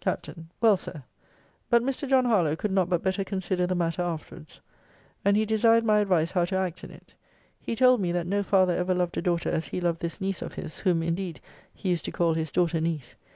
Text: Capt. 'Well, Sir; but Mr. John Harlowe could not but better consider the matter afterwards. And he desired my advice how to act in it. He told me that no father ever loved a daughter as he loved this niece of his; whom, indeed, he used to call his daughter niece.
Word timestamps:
Capt. 0.00 0.28
'Well, 0.60 0.76
Sir; 0.76 1.04
but 1.70 1.84
Mr. 1.84 2.08
John 2.08 2.24
Harlowe 2.24 2.56
could 2.56 2.72
not 2.72 2.88
but 2.90 3.00
better 3.00 3.22
consider 3.22 3.64
the 3.64 3.76
matter 3.76 4.02
afterwards. 4.02 4.60
And 5.24 5.36
he 5.36 5.46
desired 5.46 5.84
my 5.84 6.00
advice 6.00 6.32
how 6.32 6.46
to 6.46 6.56
act 6.56 6.82
in 6.82 6.90
it. 6.90 7.14
He 7.60 7.76
told 7.76 8.00
me 8.00 8.10
that 8.10 8.26
no 8.26 8.42
father 8.42 8.74
ever 8.76 8.92
loved 8.92 9.16
a 9.18 9.22
daughter 9.22 9.50
as 9.50 9.68
he 9.68 9.80
loved 9.80 10.00
this 10.00 10.20
niece 10.20 10.42
of 10.42 10.54
his; 10.54 10.78
whom, 10.80 11.00
indeed, 11.00 11.38
he 11.72 11.90
used 11.90 12.06
to 12.06 12.10
call 12.10 12.34
his 12.34 12.50
daughter 12.50 12.80
niece. 12.80 13.14